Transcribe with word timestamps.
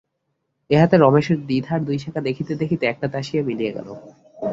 ইহাতে 0.69 0.95
রমেশের 0.97 1.39
দ্বিধার 1.47 1.79
দুই 1.87 1.97
শাখা 2.03 2.21
দেখিতে 2.27 2.53
দেখিতে 2.61 2.83
একটাতে 2.87 3.15
আসিয়া 3.17 3.43
মিলিয়া 3.47 3.71
গেল। 3.77 3.87